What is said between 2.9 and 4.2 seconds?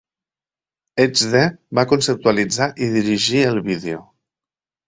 dirigir el vídeo.